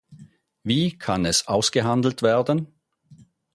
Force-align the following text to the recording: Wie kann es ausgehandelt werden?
Wie 0.63 0.97
kann 0.97 1.25
es 1.25 1.45
ausgehandelt 1.47 2.23
werden? 2.23 2.65